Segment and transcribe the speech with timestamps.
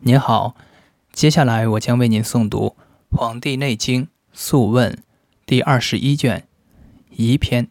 [0.00, 0.54] 您好，
[1.12, 2.76] 接下来我将为您诵读
[3.16, 4.92] 《黄帝内经·素问》
[5.44, 6.46] 第二十一卷
[7.10, 7.66] 仪篇《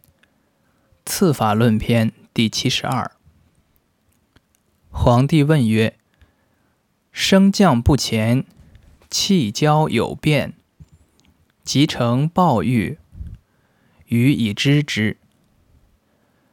[1.06, 3.12] 次法论篇》第七十二。
[4.90, 5.98] 皇帝问曰
[7.14, 8.44] ：“升降不前，
[9.10, 10.54] 气交有变，
[11.64, 12.98] 即成暴欲，
[14.08, 15.16] 予以知之。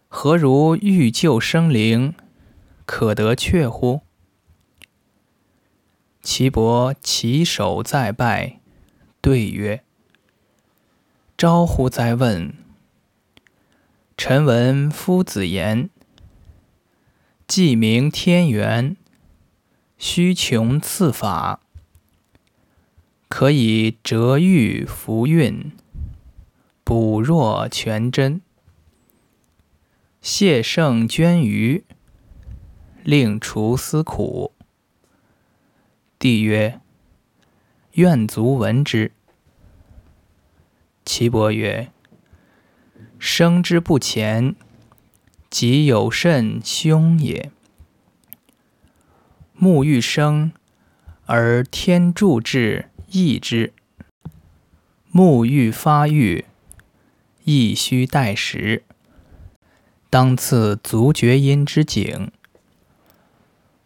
[0.06, 2.14] 何如欲救生灵，
[2.86, 4.02] 可得却乎？”
[6.24, 8.58] 岐伯起手再拜，
[9.20, 9.84] 对曰
[11.36, 12.54] ：“招乎哉问！
[14.16, 15.90] 臣闻夫子言
[17.46, 18.96] ：‘既明天元，
[19.98, 21.60] 须穷次法，
[23.28, 25.72] 可以折欲服运，
[26.82, 28.40] 补弱全真，
[30.22, 31.84] 谢圣捐余，
[33.02, 34.52] 令除思苦。’”
[36.24, 36.80] 帝曰
[38.00, 39.12] ：“愿卒闻之。”
[41.04, 41.92] 岐伯曰
[43.20, 44.56] ：“生之不前，
[45.50, 47.50] 即有甚凶也。
[49.52, 50.52] 木欲生，
[51.26, 53.74] 而天助之，益之；
[55.10, 56.46] 木欲发育，
[57.44, 58.82] 亦须待时。
[60.08, 62.32] 当次足厥阴之景。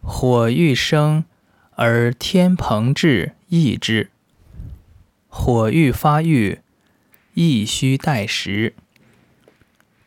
[0.01, 1.25] 火欲生。”
[1.81, 4.09] 而天蓬至，益之；
[5.29, 6.59] 火欲发育，
[7.35, 8.75] 亦须待时。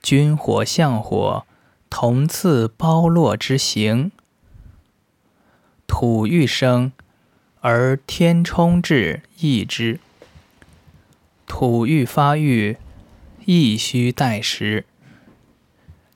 [0.02, 1.46] 君火相火，
[1.90, 4.12] 同次包络之行。
[5.88, 6.92] 土欲生，
[7.62, 10.00] 而天冲至，益之；
[11.48, 12.76] 土欲发育，
[13.46, 14.84] 亦须待时。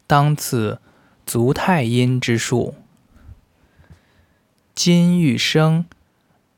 [0.06, 0.82] 当次
[1.26, 2.76] 足太阴之数。
[4.76, 5.86] 金欲生，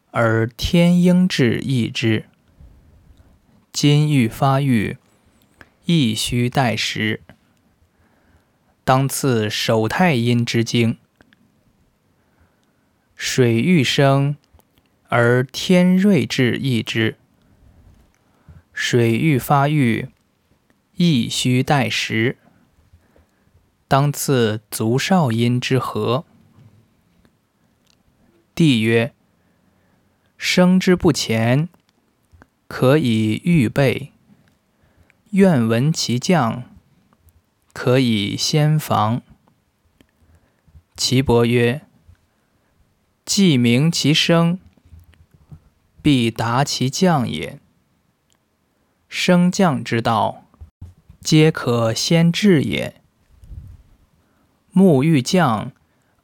[0.09, 2.23] 而天应至益之；
[3.71, 4.97] 金欲发育，
[5.85, 7.21] 亦须待时。
[8.83, 10.97] 当次守太阴之经。
[13.15, 14.35] 水欲生，
[15.09, 17.17] 而天瑞至益之；
[18.73, 20.09] 水欲发育，
[20.95, 22.37] 亦须待时。
[23.87, 26.25] 当次足少阴之和。
[28.57, 29.13] 帝曰
[30.35, 31.69] ：“生之不前，
[32.67, 34.13] 可以预备；
[35.29, 36.63] 愿闻其降，
[37.71, 39.21] 可以先防。”
[40.97, 41.83] 岐伯曰
[43.23, 44.59] ：“既明其生，
[46.01, 47.59] 必达其降也。
[49.07, 50.45] 升降之道，
[51.19, 52.99] 皆可先治也。
[54.71, 55.71] 木欲降，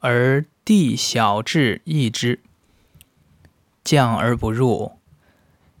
[0.00, 2.40] 而……”地小至易之，
[3.84, 4.96] 降而不入；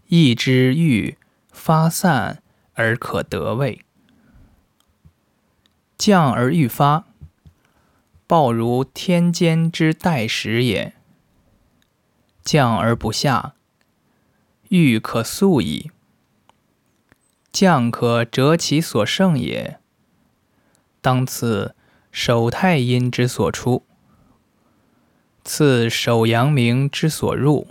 [0.08, 1.16] 易之欲
[1.50, 2.42] 发散
[2.74, 3.82] 而可得位。
[5.96, 7.06] 降而欲发，
[8.26, 10.92] 暴如天间之待时也。
[12.44, 13.54] 降而不下，
[14.68, 15.90] 欲可速矣。
[17.50, 19.80] 降可折其所胜也。
[21.00, 21.74] 当次
[22.12, 23.86] 守太阴之所出。
[25.44, 27.66] 次守阳明之所入，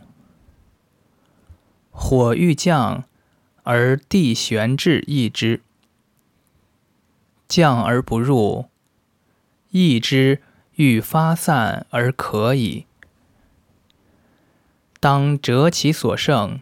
[1.89, 3.05] 火欲降
[3.63, 5.61] 而地旋至益之；
[7.47, 8.65] 降而不入，
[9.71, 10.39] 益之
[10.75, 12.85] 欲发散而可矣。
[14.99, 16.59] 当折其所胜，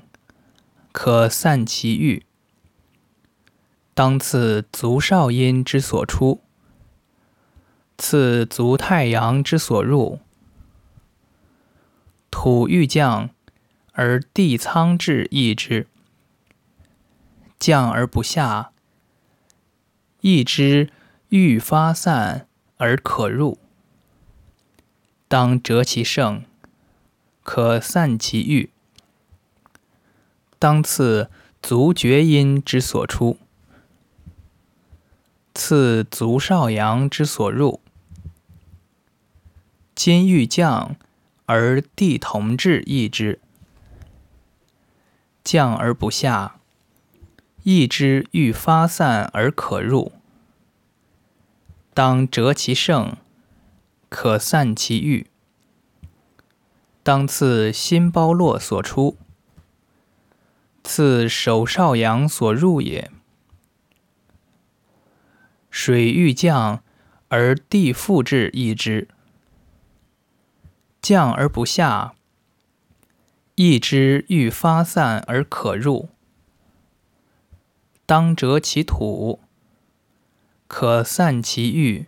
[0.93, 2.25] 可散其欲。
[3.93, 6.39] 当次足少阴之所出，
[7.97, 10.21] 次足太阳之所入。
[12.31, 13.29] 土欲降，
[13.91, 15.85] 而地仓至益之；
[17.59, 18.71] 降而不下，
[20.21, 20.89] 益之
[21.29, 22.47] 欲发散
[22.77, 23.59] 而可入。
[25.27, 26.43] 当折其盛，
[27.43, 28.71] 可散其欲。
[30.57, 31.29] 当次
[31.61, 33.37] 足厥阴之所出，
[35.53, 37.81] 次足少阳之所入。
[39.93, 40.95] 今欲降。
[41.53, 43.41] 而地同治益之，
[45.43, 46.61] 降而不下，
[47.63, 50.13] 益之欲发散而可入。
[51.93, 53.17] 当折其盛，
[54.07, 55.27] 可散其欲。
[57.03, 59.17] 当次心包络所出，
[60.85, 63.11] 次手少阳所入也。
[65.69, 66.81] 水欲降
[67.27, 69.09] 而地复至益之。
[71.01, 72.13] 降而不下，
[73.55, 76.09] 意之欲发散而可入，
[78.05, 79.39] 当折其土，
[80.67, 82.05] 可散其欲。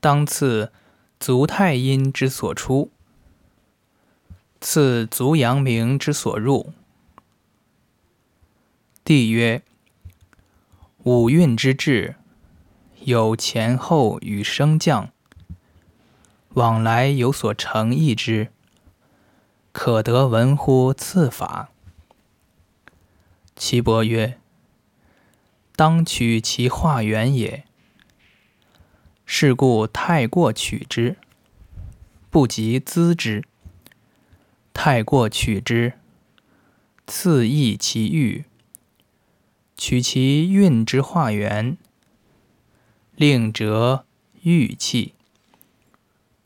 [0.00, 0.72] 当次
[1.20, 2.90] 足太阴之所出，
[4.60, 6.72] 次足阳明之所入。
[9.04, 9.62] 帝曰：
[11.04, 12.16] 五运之至，
[13.04, 15.12] 有前后与升降，
[16.56, 18.48] 往来有所成意之，
[19.72, 21.68] 可得闻乎次法？
[23.54, 24.38] 岐伯曰：
[25.76, 27.64] 当取其化源也。
[29.26, 31.18] 是故太过取之，
[32.30, 33.42] 不及资之；
[34.72, 35.92] 太过取之，
[37.06, 38.46] 次益其欲。
[39.76, 41.76] 取其运之化源，
[43.14, 44.06] 令折
[44.40, 45.15] 玉气，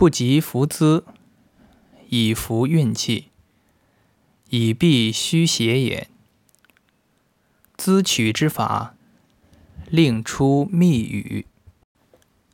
[0.00, 1.04] 不及服资，
[2.08, 3.28] 以服运气，
[4.48, 6.08] 以避虚邪也。
[7.76, 8.94] 资取之法，
[9.90, 11.44] 令出密语。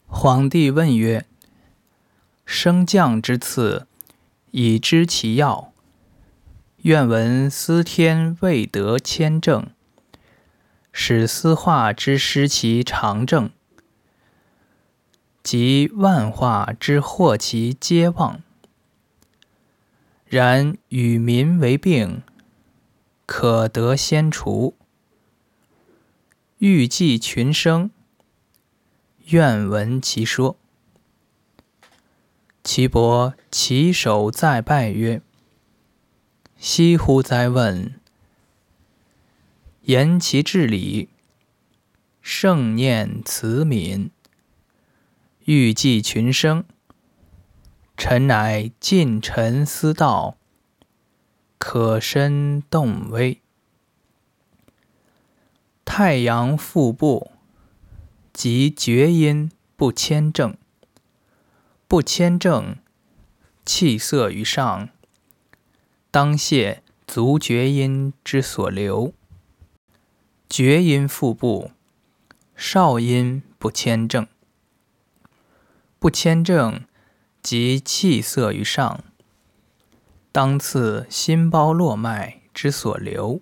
[0.07, 1.25] 皇帝问曰
[2.45, 3.87] ：“升降之次，
[4.51, 5.73] 已知其要，
[6.79, 9.71] 愿闻司天未得千证。”
[10.91, 13.51] 使司化之失其常政，
[15.47, 18.43] 及万化之祸其皆忘。
[20.25, 22.25] 然与民为病，
[23.27, 24.75] 可得先除。
[26.59, 27.93] 欲济群生，
[29.27, 30.57] 愿闻其说。
[32.65, 35.23] 岐伯起手再拜曰
[36.59, 37.95] ：“惜乎哉问！”
[39.87, 41.09] 言其至理，
[42.21, 44.11] 圣念慈悯，
[45.47, 46.65] 欲济群生。
[47.97, 50.37] 臣乃尽臣思道，
[51.57, 53.41] 可身动微。
[55.85, 57.31] 太阳腹部，
[58.33, 60.57] 即厥阴不谦正，
[61.87, 62.77] 不谦正，
[63.65, 64.89] 气色于上，
[66.11, 69.15] 当泄足厥阴之所留。
[70.49, 71.71] 厥阴腹部，
[72.57, 74.27] 少阴不谦正，
[75.99, 76.85] 不谦正，
[77.43, 79.03] 即气色于上，
[80.31, 83.41] 当次心包络脉之所留。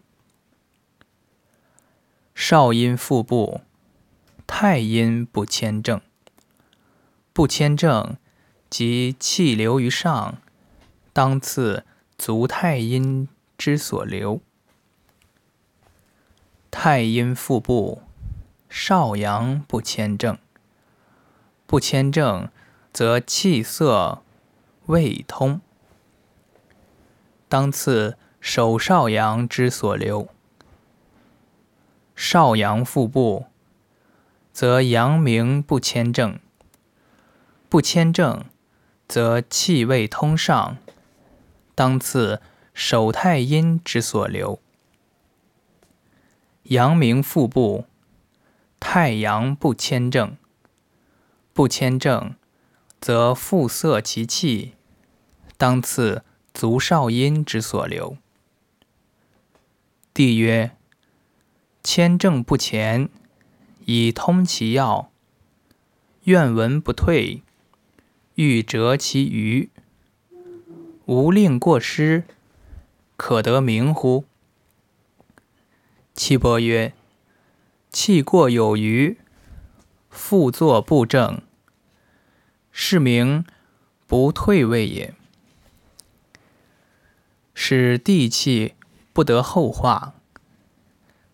[2.35, 3.61] 少阴腹部，
[4.47, 6.01] 太阴不谦正，
[7.33, 8.17] 不谦正，
[8.71, 10.39] 即气流于上，
[11.13, 11.85] 当次
[12.17, 13.29] 足太阴
[13.59, 14.41] 之所留。
[16.71, 18.03] 太阴腹部，
[18.69, 20.37] 少阳不谦正，
[21.75, 22.51] 不签证，
[22.93, 24.23] 则气色
[24.87, 25.61] 未通。
[27.49, 30.29] 当次手少阳之所留。
[32.15, 33.47] 少阳腹部，
[34.53, 36.39] 则阳明不签证，
[37.69, 38.45] 不签证，
[39.09, 40.77] 则气未通上。
[41.75, 42.41] 当次
[42.73, 44.61] 手太阴之所留。
[46.63, 47.87] 阳明腹部，
[48.79, 50.37] 太阳不签证，
[51.55, 52.35] 不谦正，
[53.01, 54.73] 则复塞其气，
[55.57, 58.19] 当次足少阴之所留。
[60.13, 60.73] 帝曰：
[61.85, 63.09] 谦正不前，
[63.85, 65.13] 以通其要，
[66.25, 67.43] 愿闻不退，
[68.35, 69.71] 欲折其余，
[71.07, 72.25] 无令过失，
[73.17, 74.25] 可得名乎？
[76.15, 76.93] 岐伯曰
[77.91, 79.19] ：“气过有余，
[80.09, 81.43] 复作不正，
[82.77, 83.45] 是名
[84.09, 85.15] 不退位也。
[87.55, 88.75] 使地气
[89.13, 90.15] 不得后化，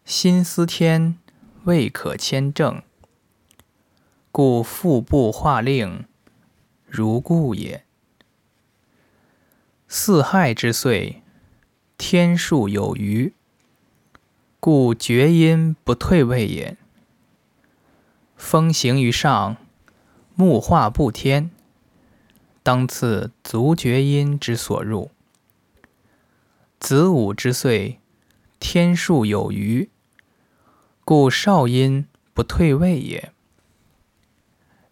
[0.05, 1.19] 心思天
[1.65, 2.83] 未可迁正，
[4.31, 6.05] 故腹部化令
[6.87, 7.85] 如故也。
[9.89, 11.23] 四害之岁，
[11.97, 13.33] 天数有余。”
[14.61, 16.77] 故厥阴不退位也。
[18.37, 19.57] 风行于上，
[20.35, 21.51] 木化不天，
[22.63, 25.11] 当次足厥阴之所入。
[26.79, 28.01] 子午之岁，
[28.59, 29.91] 天数有余，
[31.05, 33.33] 故少阴不退位也。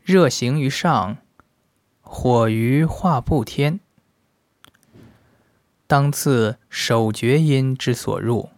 [0.02, 1.18] 热行于上，
[2.02, 3.80] 火于化不天，
[5.86, 8.50] 当次手厥阴之所入。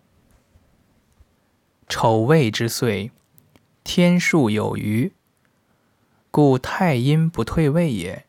[1.88, 3.10] 丑未之岁，
[3.84, 5.12] 天数有余，
[6.30, 8.24] 故太阴不退位也。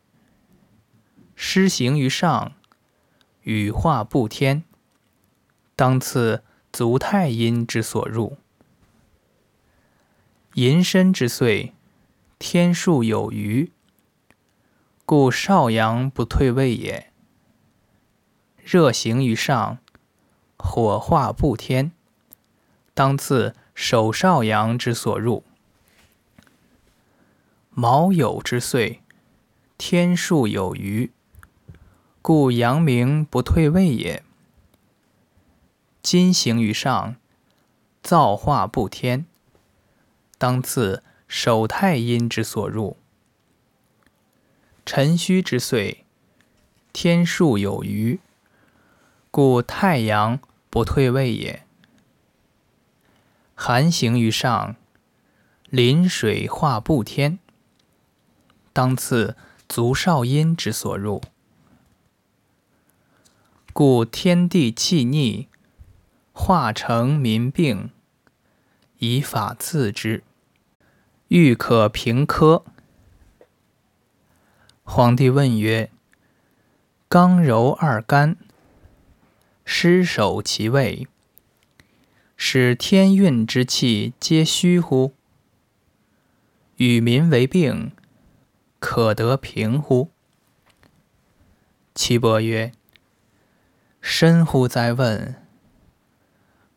[1.36, 2.52] 失行于上，
[3.42, 4.64] 羽化不天，
[5.76, 6.42] 当次
[6.72, 8.38] 足太阴之所入。
[10.54, 11.74] 寅申之岁，
[12.40, 13.70] 天数有余，
[15.06, 17.12] 故少阳不退位也。
[18.56, 19.78] 热行于上，
[20.56, 21.92] 火化不天，
[22.94, 25.44] 当次守少阳之所入。
[27.74, 29.00] 卯酉之岁，
[29.78, 31.10] 天数有余。
[32.20, 34.22] 故阳明不退位也。
[36.02, 37.16] 金行于上，
[38.02, 39.24] 造化不天，
[40.36, 42.98] 当次守太阴之所入。
[44.84, 46.04] 辰戌之岁，
[46.92, 48.20] 天数有余，
[49.30, 50.38] 故太阳
[50.68, 51.62] 不退位也。
[53.54, 54.76] 寒行于上，
[55.70, 57.38] 临水化不天，
[58.72, 59.36] 当次
[59.68, 61.22] 足少阴之所入。
[63.72, 65.48] 故天地气逆，
[66.32, 67.90] 化成民病，
[68.98, 70.22] 以法次之，
[71.28, 72.64] 欲可平科。
[74.84, 75.90] 皇帝问曰
[77.08, 78.36] ：“刚柔二干，
[79.64, 81.06] 失守其位，
[82.36, 85.12] 使天运之气皆虚乎？
[86.76, 87.92] 与民为病，
[88.82, 90.10] 可得平乎？”
[91.94, 92.72] 岐伯曰。
[94.00, 95.36] 深乎哉问！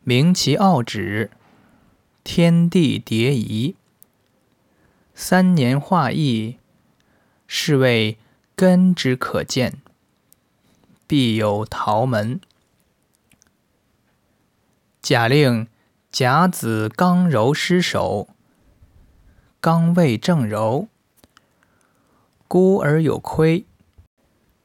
[0.04, 1.32] 明其奥旨，
[2.22, 3.74] 天地迭移，
[5.12, 6.58] 三年化易，
[7.48, 8.16] 是谓
[8.54, 9.82] 根之可见，
[11.08, 12.40] 必有桃门。
[15.02, 15.66] 假令
[16.12, 18.28] 甲子刚柔失守，
[19.60, 20.86] 刚位正柔，
[22.48, 23.66] 孤而有亏，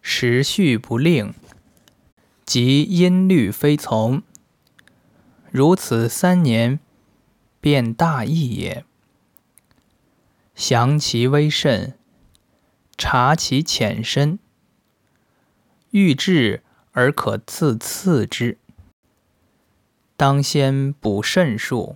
[0.01, 1.33] 时序不令。
[2.45, 4.23] 即音律非从，
[5.51, 6.79] 如此三年，
[7.59, 8.83] 便大义也。
[10.53, 11.97] 详其微甚，
[12.97, 14.37] 察其浅深，
[15.91, 16.61] 欲治
[16.91, 18.57] 而可自次之。
[20.17, 21.95] 当先补肾数，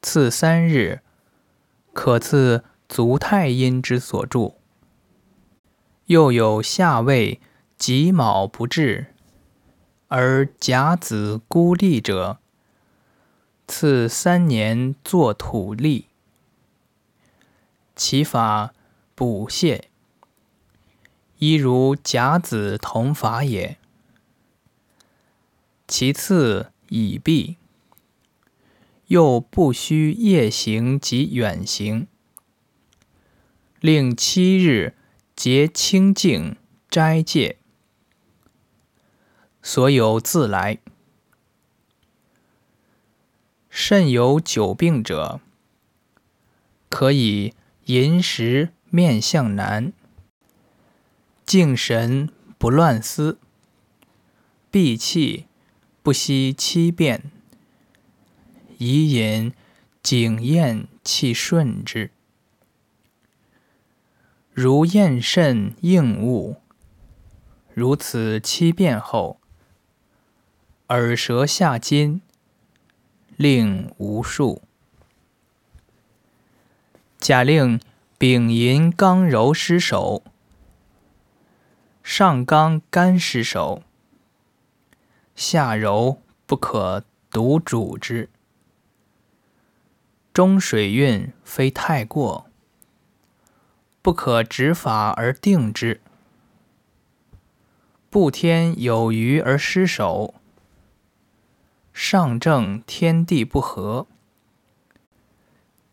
[0.00, 1.00] 次三日，
[1.92, 4.56] 可次足太阴之所住。
[6.06, 7.40] 又有下位
[7.78, 9.06] 己卯不至。
[10.08, 12.38] 而甲子孤立者，
[13.66, 16.06] 次三年作土立，
[17.96, 18.72] 其法
[19.14, 19.82] 补泻，
[21.38, 23.78] 一如甲子同法也。
[25.88, 27.56] 其次已毕，
[29.06, 32.06] 又不须夜行及远行，
[33.80, 34.94] 令七日
[35.36, 36.56] 节清净
[36.88, 37.58] 斋戒。
[39.62, 40.78] 所有自来。
[43.68, 45.40] 肾有久病者，
[46.88, 47.54] 可以
[47.86, 49.92] 饮食面向南，
[51.44, 53.40] 静神不乱思，
[54.70, 55.46] 闭气
[56.04, 57.32] 不息七变，
[58.78, 59.52] 以引
[60.00, 62.12] 景咽气顺之。
[64.54, 66.60] 如咽肾应物，
[67.72, 69.40] 如此七变后。
[70.90, 72.22] 耳舌下金，
[73.36, 74.62] 令无数。
[77.18, 77.80] 假令
[78.16, 80.22] 丙寅刚柔失守，
[82.04, 83.82] 上刚干失守，
[85.34, 88.30] 下柔不可独主之。
[90.32, 92.48] 中水运非太过，
[94.04, 96.02] 不可执法而定之。
[98.10, 100.34] 不天有余而失守。
[101.94, 104.06] 上正天地不和，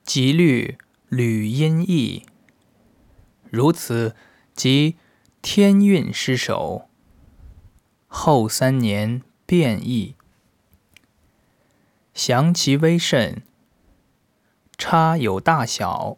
[0.04, 0.78] 吉律
[1.08, 2.26] 履阴异，
[3.50, 4.14] 如此
[4.54, 4.98] 即
[5.42, 6.90] 天运失守。
[8.08, 10.16] 后三年变异，
[12.14, 13.42] 详其微甚，
[14.78, 16.18] 差有大小。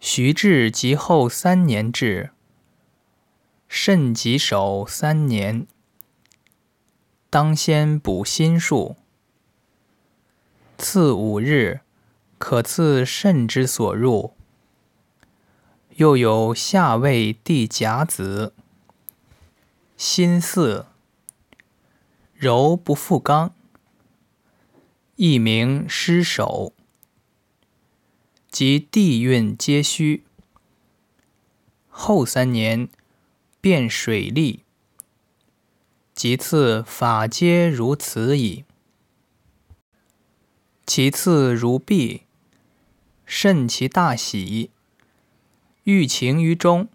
[0.00, 2.30] 徐至及后三年至，
[3.68, 5.66] 肾疾守三年。
[7.28, 8.96] 当先补心术，
[10.78, 11.80] 次五日，
[12.38, 14.32] 可赐肾之所入。
[15.96, 18.54] 又有下位地甲子，
[19.96, 20.86] 心似
[22.34, 23.52] 柔不复刚，
[25.16, 26.72] 一名失守，
[28.50, 30.24] 即地运皆虚。
[31.88, 32.88] 后三年
[33.60, 34.64] 变水利，
[36.14, 38.64] 其次法皆如此矣。
[40.86, 42.22] 其次如璧，
[43.26, 44.70] 甚其大喜，
[45.84, 46.88] 欲情于中。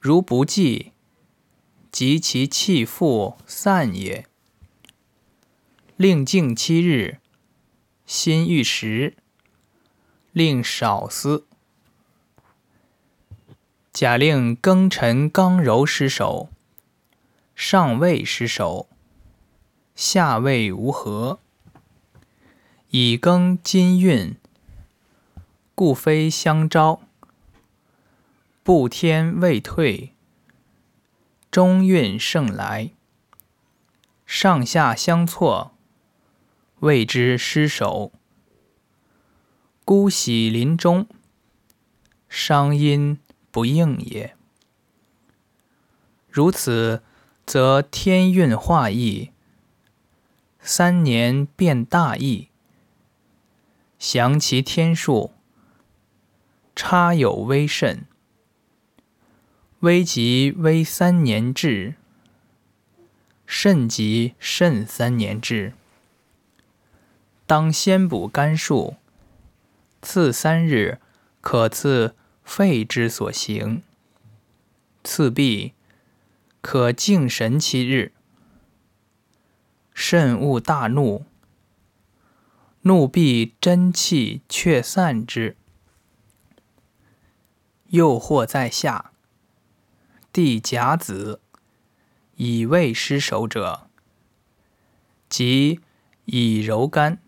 [0.00, 0.92] 如不济，
[1.92, 4.26] 及其气复散也。
[5.96, 7.20] 令静七日，
[8.04, 9.16] 心欲食，
[10.36, 11.46] 令少思。
[13.90, 16.50] 假令庚辰刚柔失守，
[17.54, 18.86] 上位失守，
[19.94, 21.38] 下位无合。
[22.90, 24.36] 乙庚金运，
[25.74, 27.00] 故非相招。
[28.62, 30.12] 不天未退，
[31.50, 32.90] 中运盛来。
[34.26, 35.72] 上下相错，
[36.80, 38.12] 谓之失守。
[39.86, 41.06] 孤喜临终，
[42.28, 43.20] 伤阴
[43.52, 44.34] 不应也。
[46.28, 47.04] 如此，
[47.46, 49.30] 则天运化易，
[50.58, 52.48] 三年变大易。
[53.96, 55.30] 详其天数，
[56.74, 58.06] 差有微甚。
[59.78, 61.94] 微即微三年至，
[63.46, 65.74] 甚即甚三年至。
[67.46, 68.96] 当先补肝数，
[70.02, 71.00] 次三日
[71.40, 73.82] 可赐肺之所行。
[75.02, 75.74] 次必
[76.60, 78.12] 可静神七日。
[79.94, 81.24] 慎勿大怒。
[82.82, 85.56] 怒必真气却散之，
[87.88, 89.10] 又或在下。
[90.32, 91.40] 地甲子，
[92.36, 93.88] 以未失守者，
[95.28, 95.80] 即
[96.26, 97.18] 以柔肝，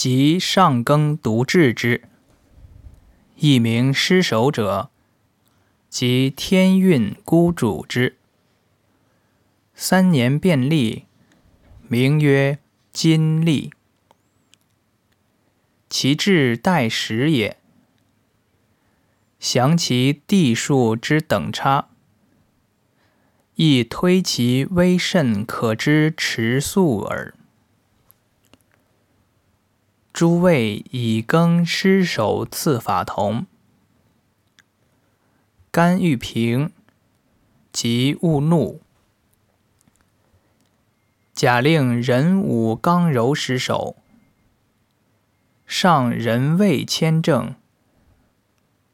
[0.00, 2.02] 即上庚独治之。
[3.34, 4.90] 一名失守者，
[5.88, 8.16] 即天运孤主之。
[9.74, 11.06] 三年变利，
[11.88, 12.60] 名曰
[12.92, 13.72] 金利。
[15.90, 17.58] 其志待时也。
[19.40, 21.88] 详其地数之等差，
[23.56, 27.34] 亦推其微甚可知迟速耳。
[30.18, 33.46] 诸位以庚失守次法同，
[35.70, 36.72] 甘欲平，
[37.70, 38.80] 即勿怒。
[41.32, 43.94] 假令人武刚柔失守。
[45.68, 47.54] 上人未谦正，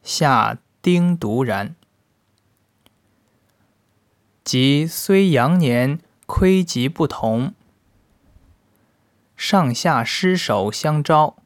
[0.02, 1.74] 下丁独然。
[4.44, 7.54] 即虽阳年亏吉不同，
[9.46, 11.36] 上下失守相招，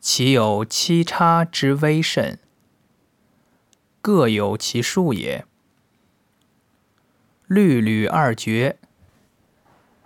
[0.00, 2.38] 其有七差之微甚，
[4.00, 5.44] 各有其数也。
[7.46, 8.78] 律吕二绝，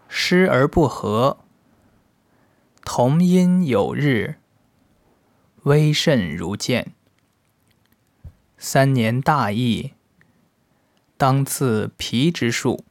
[0.09, 1.38] 失而不合。
[2.85, 4.40] 同音有日，
[5.62, 6.94] 微甚如见。
[8.57, 9.92] 三年大疫，
[11.16, 12.85] 当赐皮之数。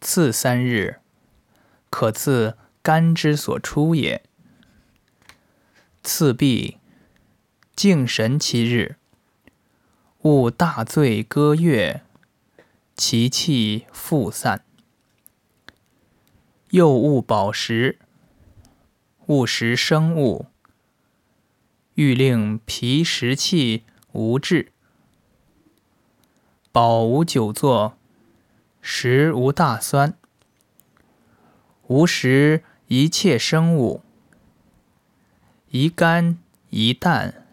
[0.00, 1.00] 次三日，
[1.90, 4.22] 可自肝之所出也。
[6.02, 6.78] 次必
[7.76, 8.96] 静神七日，
[10.22, 12.02] 勿大醉歌乐，
[12.96, 14.64] 其气复散。
[16.70, 17.98] 又勿饱食。
[19.26, 20.46] 勿食生物，
[21.94, 24.72] 欲令脾食气无滞。
[26.72, 27.98] 饱无久坐，
[28.80, 30.16] 食无大酸。
[31.88, 34.02] 无食一切生物，
[35.70, 37.46] 宜干宜淡。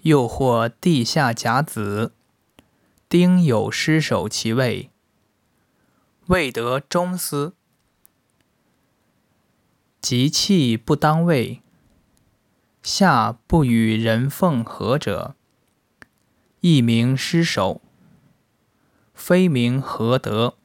[0.00, 2.12] 又或地下甲子，
[3.08, 4.90] 丁酉失守其位，
[6.26, 7.54] 未得中司。
[10.00, 11.62] 吉气不当位，
[12.82, 15.36] 下不与人奉合者，
[16.60, 17.80] 亦名失守，
[19.14, 20.56] 非名何德。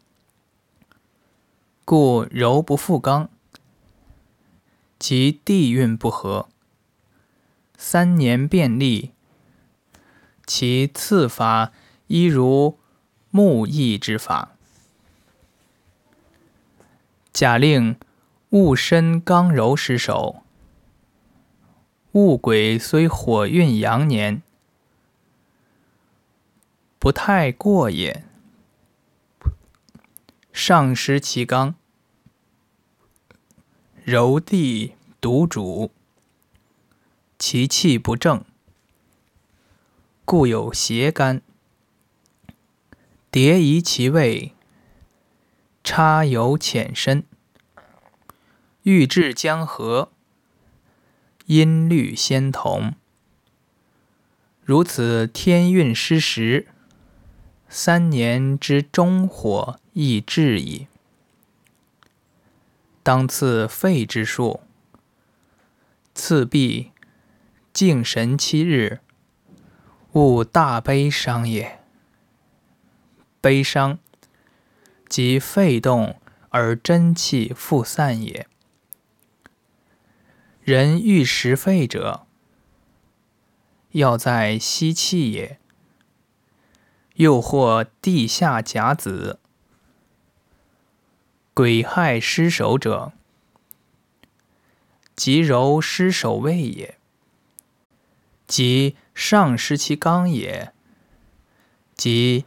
[1.90, 3.30] 故柔不复刚，
[5.00, 6.50] 其地运不合，
[7.78, 9.14] 三年变利，
[10.46, 11.72] 其次法
[12.08, 12.78] 一如
[13.30, 14.58] 木易之法。
[17.32, 17.96] 假令。
[18.50, 20.44] 戊申刚柔失守，
[22.12, 24.42] 戊癸虽火运阳年，
[27.00, 28.27] 不太过也。
[30.58, 31.76] 上失其刚，
[34.04, 35.92] 柔地独主，
[37.38, 38.44] 其气不正，
[40.26, 41.44] 故有邪肝。
[43.30, 44.56] 叠移其位，
[45.84, 47.24] 插有浅深。
[48.82, 50.12] 欲至江河，
[51.46, 52.96] 音律先同。
[54.64, 56.68] 如此天运失时，
[57.70, 60.88] 三年之中火亦至矣。
[63.04, 64.62] 当赐肺之术，
[66.14, 66.92] 次必，
[67.74, 69.02] 敬神七日，
[70.14, 71.80] 勿大悲伤也。
[73.42, 74.00] 悲伤，
[75.08, 78.48] 即肺动而真气复散也。
[80.62, 82.26] 人欲食肺者，
[83.92, 85.60] 要在吸气也。
[87.18, 89.40] 又或地下甲子，
[91.54, 93.12] 鬼害失守者，
[95.16, 96.94] 即柔失守位也；
[98.46, 100.72] 即上失其刚也；
[101.96, 102.46] 即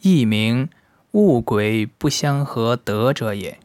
[0.00, 0.70] 一名
[1.12, 3.60] 物鬼不相合得者也。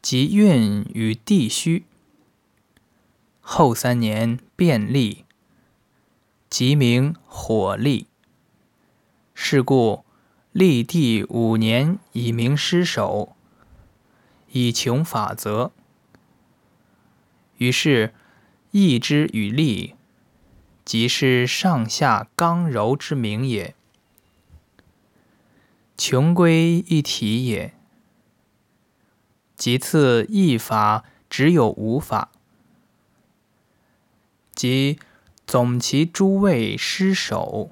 [0.00, 1.84] 即运与地虚，
[3.40, 5.25] 后三年便利，
[6.48, 8.06] 即名火利。
[9.34, 10.04] 是故
[10.52, 13.36] 立地五年以明失守，
[14.50, 15.72] 以穷法则。
[17.58, 18.14] 于是
[18.70, 19.94] 义之与利，
[20.84, 23.74] 即是上下刚柔之名也，
[25.96, 27.74] 穷归一体也。
[29.56, 32.30] 其次，一法只有五法，
[34.54, 34.98] 即
[35.46, 37.70] 总其诸位失守，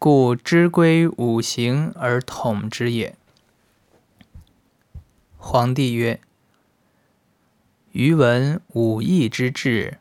[0.00, 3.16] 故知归五行而统之也。
[5.38, 6.20] 皇帝曰
[7.92, 9.98] ：“余闻五义之治，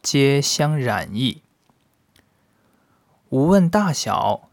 [0.00, 1.42] 皆相染矣。
[3.30, 4.48] 吾问大小，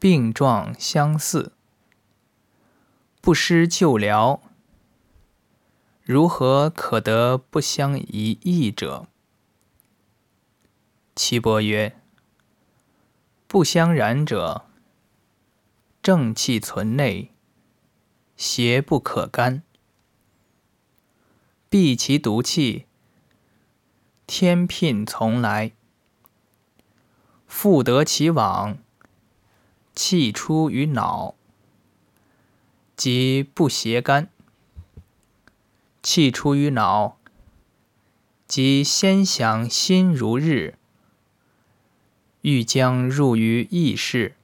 [0.00, 1.52] 病状相似。”
[3.22, 4.42] 不施救疗，
[6.12, 9.06] 如何可得不相宜义者？
[11.16, 11.96] 岐伯曰：
[13.46, 14.66] 不相染者，
[16.02, 17.30] 正气存内，
[18.36, 19.62] 邪不可干，
[21.70, 22.84] 避其毒气，
[24.26, 25.72] 天聘从来，
[27.46, 28.76] 复得其往，
[29.94, 31.34] 气出于脑。
[32.94, 34.28] 即不邪干，
[36.02, 37.16] 气出于脑，
[38.48, 40.74] 即先想心如日，
[42.40, 44.34] 欲将入于意识，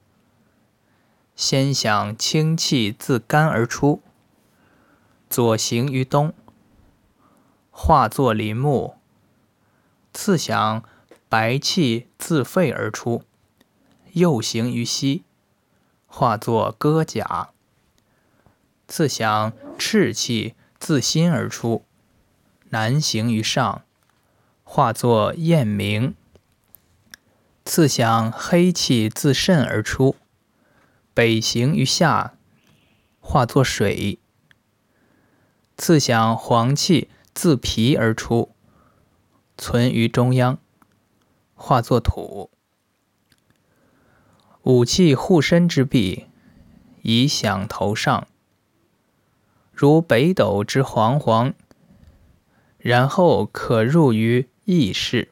[1.35, 4.01] 先想清气自肝而出，
[5.29, 6.33] 左行于东，
[7.73, 8.95] 化作林木；
[10.13, 10.85] 次想
[11.29, 13.25] 白气自肺而出，
[14.13, 15.25] 右行于西，
[16.07, 17.51] 化作戈甲。
[18.87, 21.85] 次想赤气自心而出，
[22.71, 23.85] 南行于上，
[24.65, 26.15] 化作雁鸣；
[27.65, 30.17] 次想黑气自肾而出，
[31.13, 32.35] 北行于下，
[33.21, 34.19] 化作水；
[35.77, 38.55] 次想黄气自脾而出，
[39.59, 40.59] 存于中央，
[41.55, 42.51] 化作土。
[44.63, 46.27] 五气护身之臂，
[47.03, 48.29] 以响头上。
[49.81, 51.55] 如北斗之煌煌，
[52.79, 55.31] 然后可入于意识。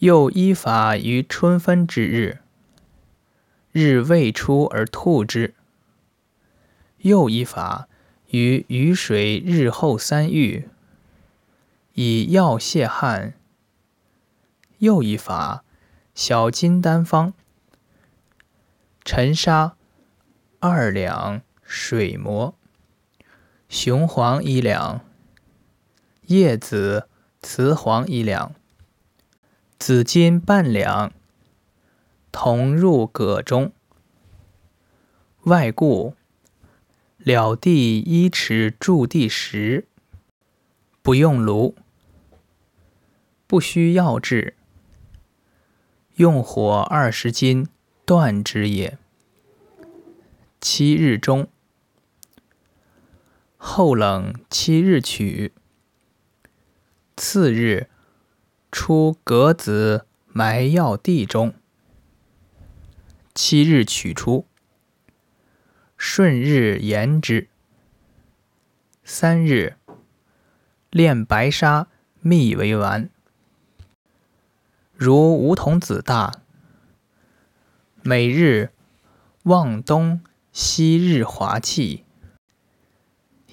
[0.00, 2.40] 又依法于春分之日，
[3.72, 5.54] 日未出而吐之；
[6.98, 7.88] 又依法
[8.28, 10.68] 于雨水日后三浴，
[11.94, 13.32] 以药泻汗；
[14.76, 15.64] 又依法
[16.14, 17.32] 小金丹方，
[19.06, 19.74] 沉沙
[20.60, 21.40] 二两。
[21.68, 22.54] 水磨，
[23.68, 25.00] 雄黄一两，
[26.26, 27.08] 叶子
[27.42, 28.54] 雌黄一两，
[29.76, 31.12] 紫金半两，
[32.30, 33.72] 同入葛中。
[35.42, 36.14] 外固，
[37.18, 39.88] 了地一尺筑地石，
[41.02, 41.74] 不用炉，
[43.48, 44.54] 不需药制，
[46.14, 47.68] 用火二十斤
[48.04, 48.96] 断之也。
[50.60, 51.48] 七日中。
[53.68, 55.52] 后冷七日取，
[57.16, 57.90] 次日
[58.70, 61.52] 出格子埋药地中。
[63.34, 64.46] 七日取出，
[65.98, 67.48] 顺日研之。
[69.02, 69.74] 三日
[70.88, 71.88] 炼白沙
[72.20, 73.10] 蜜为丸。
[74.94, 76.40] 如梧桐子大。
[78.02, 78.70] 每日
[79.42, 82.04] 望东西日华气，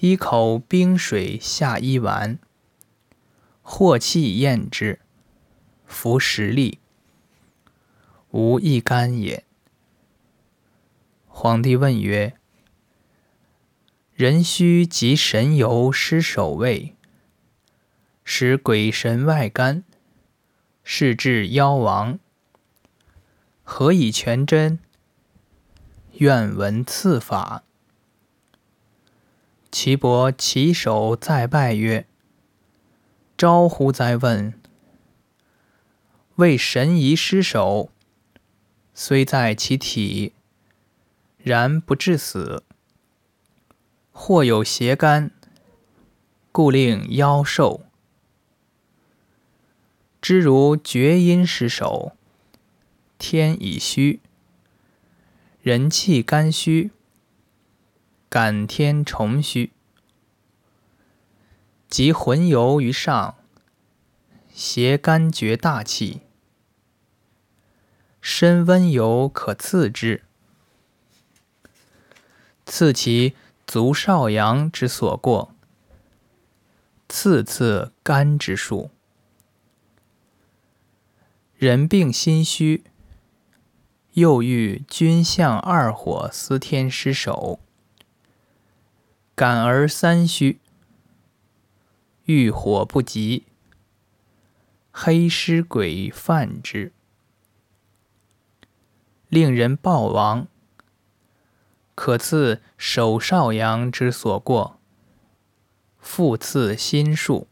[0.06, 2.38] 一口冰水下一丸，
[3.62, 5.00] 或气咽之，
[5.86, 6.78] 服食力，
[8.30, 9.44] 无一干也。
[11.26, 12.34] 皇帝问曰
[14.12, 16.94] ：“人须及神游失守卫，
[18.24, 19.84] 使鬼神外干，
[20.82, 22.18] 是至夭亡。
[23.62, 24.78] 何以全真？
[26.18, 27.64] 愿闻赐法。”
[29.74, 32.06] 岐伯起手再拜曰
[33.36, 34.54] ：“招乎哉问！
[36.36, 37.90] 为神仪失守，
[38.94, 40.32] 虽在其体。”
[41.42, 42.62] 然不致死，
[44.12, 45.32] 或有邪干，
[46.52, 47.84] 故令夭寿。
[50.22, 52.12] 知如厥阴失守，
[53.18, 54.20] 天已虚，
[55.60, 56.92] 人气肝虚，
[58.34, 59.70] 感天重虚，
[61.88, 63.36] 即魂游于上，
[64.52, 66.22] 邪肝绝大气，
[68.20, 70.24] 身温游可刺之。
[72.66, 73.36] 次其
[73.68, 75.54] 足少阳之所过，
[77.08, 78.90] 次次肝之数。
[81.54, 82.82] 人病心虚，
[84.14, 87.60] 又遇君相二火司天失守，
[89.36, 90.60] 感而三虚，
[92.26, 93.46] 遇火不及，
[94.92, 96.92] 黑尸鬼犯之，
[99.28, 100.46] 令人暴亡。
[101.96, 104.78] 可赐手少阳之所过，
[105.98, 107.48] 复赐心术。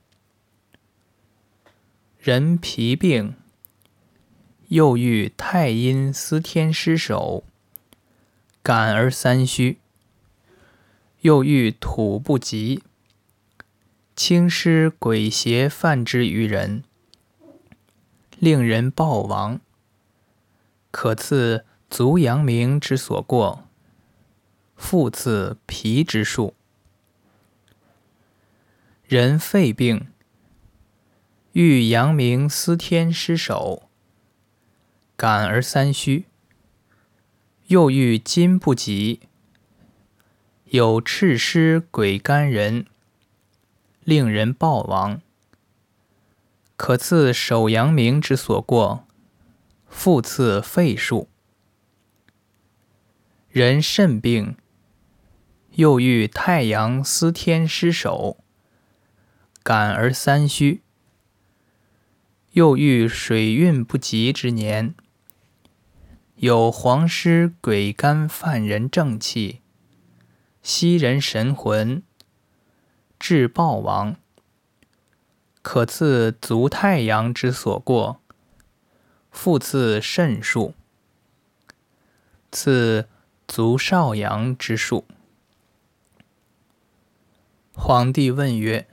[2.20, 3.34] 人疲病，
[4.68, 7.42] 又遇太阴司天失守，
[8.62, 9.80] 感而三虚，
[11.22, 12.82] 又遇土不及，
[14.16, 16.82] 轻湿鬼邪犯之于人，
[18.38, 19.60] 令人暴亡。
[20.90, 23.68] 可赐足阳明之所过。
[24.74, 26.54] 复赐皮之术，
[29.04, 30.08] 人肺病，
[31.52, 33.88] 欲阳明司天失守，
[35.16, 36.24] 感而三虚，
[37.68, 39.20] 又遇金不及，
[40.72, 42.86] 有赤湿鬼干人，
[44.04, 45.20] 令人暴亡。
[46.76, 49.06] 可赐手阳明之所过，
[49.86, 51.28] 复赐肺数。
[53.50, 54.56] 人肾病。
[55.72, 58.38] 又遇太阳司天失守，
[59.62, 60.80] 感而三虚；
[62.52, 64.94] 又遇水运不及之年，
[66.36, 69.61] 有黄湿鬼干犯人正气，
[70.62, 72.02] 吸人神魂，
[73.18, 74.16] 至暴亡。
[75.60, 78.20] 可赐足太阳之所过，
[79.30, 80.74] 复赐肾数，
[82.50, 83.08] 赐
[83.46, 85.06] 足少阳之数。
[87.74, 88.88] 皇帝问曰：“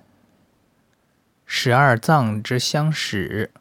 [1.45, 3.51] 十二脏之相使，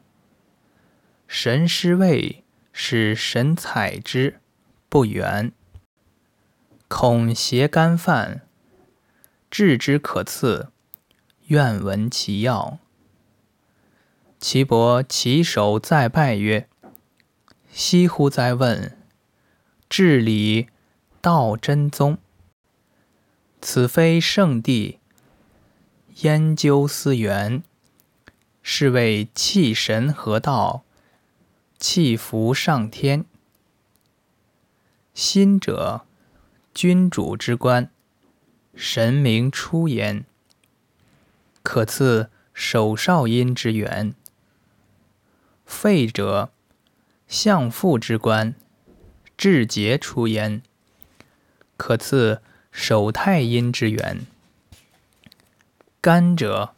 [1.27, 4.39] 神师位使神采之
[4.87, 5.51] 不远，
[6.89, 8.41] 恐邪干犯，
[9.49, 10.67] 治之可赐，
[11.47, 12.79] 愿闻其要。”
[14.41, 16.67] 岐伯起手再拜曰
[17.71, 18.97] ：“惜乎哉问！
[19.87, 20.67] 治理
[21.21, 22.17] 道真宗，
[23.61, 24.99] 此非圣地。”
[26.21, 27.63] 研究思源，
[28.61, 30.83] 是谓气神合道，
[31.77, 33.23] 气服上天。
[35.13, 36.05] 心者，
[36.81, 37.91] 君主之官，
[38.73, 40.23] 神明出焉，
[41.61, 44.15] 可赐手少阴之源。
[45.65, 46.53] 肺者，
[47.27, 48.55] 相父之官，
[49.35, 50.61] 志节出焉，
[51.75, 54.25] 可赐手太阴之源。
[55.99, 56.73] 肝者，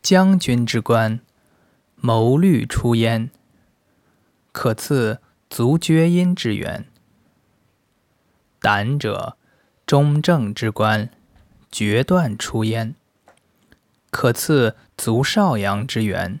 [0.00, 1.20] 将军之官，
[1.96, 3.28] 谋虑出焉，
[4.52, 6.86] 可赐足厥阴之源。
[8.64, 9.36] 胆者，
[9.84, 11.10] 中正之官，
[11.70, 12.94] 决断出焉，
[14.10, 16.40] 可赐足少阳之源。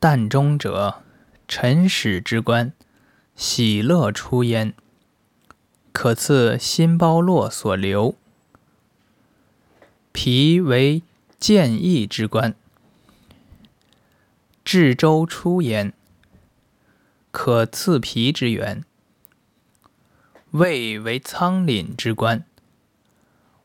[0.00, 1.02] 膻中者，
[1.46, 2.72] 辰始之官，
[3.36, 4.72] 喜乐出焉，
[5.92, 8.16] 可赐心包络所留。
[10.12, 11.02] 脾为
[11.38, 12.54] 健益之官，
[14.64, 15.92] 至周出焉，
[17.30, 18.82] 可刺脾之源。
[20.52, 22.44] 胃为仓廪之官，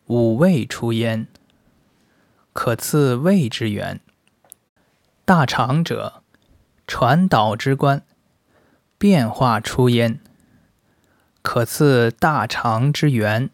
[0.06, 1.28] 五味出焉，
[2.54, 4.00] 可刺胃之源。
[5.26, 6.22] 大肠者，
[6.86, 8.04] 传导之官，
[9.00, 10.20] 变化出焉，
[11.42, 13.50] 可刺大肠之源。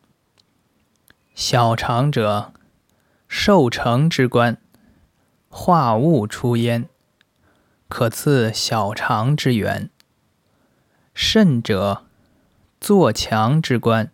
[1.33, 2.51] 小肠者，
[3.29, 4.57] 受成之官，
[5.47, 6.89] 化物出焉，
[7.87, 9.89] 可刺小肠之源。
[11.13, 12.03] 肾者，
[12.81, 14.11] 作强之官，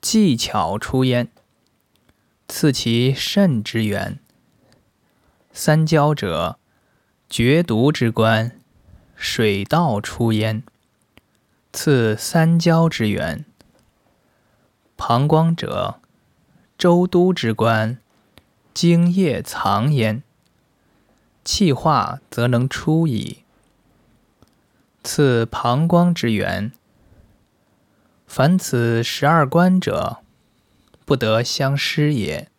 [0.00, 1.28] 技巧出焉，
[2.48, 4.18] 次其肾之源。
[5.52, 6.58] 三焦者，
[7.28, 8.58] 决毒之官，
[9.14, 10.62] 水道出焉，
[11.70, 13.44] 次三焦之源。
[14.96, 16.00] 膀胱者，
[16.78, 17.98] 周都之官，
[18.72, 20.22] 精液藏焉，
[21.44, 23.44] 气化则能出矣。
[25.04, 26.72] 次膀胱之源。
[28.36, 30.18] 凡此十二观者，
[31.06, 32.50] 不得相失也。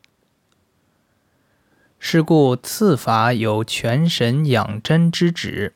[1.99, 5.75] 是故次法有全神养真之旨，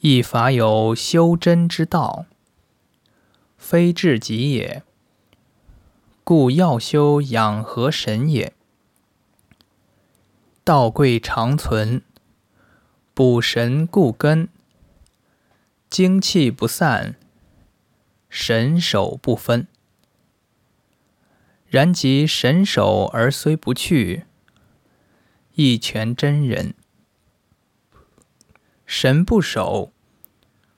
[0.00, 2.26] 亦法有修真之道，
[3.56, 4.82] 非至极也。
[6.24, 8.52] 故要修养和神也。
[10.64, 12.02] 道贵长存，
[13.14, 14.48] 补神固根，
[15.88, 17.14] 精气不散，
[18.34, 19.68] 神守不分。
[21.68, 24.24] 然即神守而虽不去，
[25.54, 26.72] 亦全真人；
[28.86, 29.92] 神不守，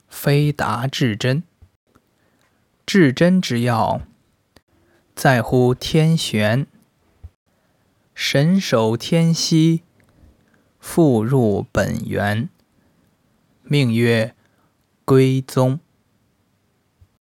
[0.09, 1.45] 非达至真。
[2.85, 4.03] 至真之要。
[5.15, 6.67] 在乎天玄，
[8.17, 9.85] 神守天息，
[10.81, 12.49] 复入本源，
[13.63, 14.35] 命曰
[15.05, 15.79] 归宗。